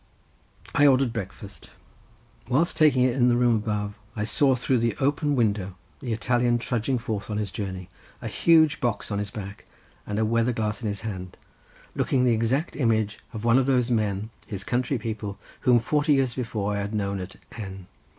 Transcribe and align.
I 0.73 0.87
ordered 0.87 1.13
breakfast; 1.13 1.69
whilst 2.49 2.75
taking 2.75 3.03
it 3.03 3.13
in 3.13 3.27
the 3.29 3.35
room 3.37 3.53
above 3.55 3.93
I 4.15 4.23
saw 4.23 4.55
through 4.55 4.79
the 4.79 4.97
open 4.99 5.35
window 5.35 5.75
the 5.99 6.11
Italian 6.11 6.57
trudging 6.57 6.97
forth 6.97 7.29
on 7.29 7.37
his 7.37 7.51
journey, 7.51 7.87
a 8.19 8.27
huge 8.27 8.79
box 8.81 9.11
on 9.11 9.19
his 9.19 9.29
back, 9.29 9.65
and 10.07 10.17
a 10.17 10.25
weather 10.25 10.53
glass 10.53 10.81
in 10.81 10.87
his 10.87 11.01
hand—looking 11.01 12.23
the 12.23 12.33
exact 12.33 12.75
image 12.75 13.19
of 13.31 13.45
one 13.45 13.59
of 13.59 13.67
those 13.67 13.91
men 13.91 14.31
his 14.47 14.63
country 14.63 14.97
people, 14.97 15.37
whom 15.59 15.77
forty 15.77 16.13
years 16.15 16.33
before 16.33 16.73
I 16.75 16.79
had 16.81 16.95
known 16.95 17.19
at 17.19 17.35
N. 17.55 17.85